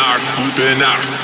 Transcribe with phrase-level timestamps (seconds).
[0.00, 1.19] Nacht, gute Nacht.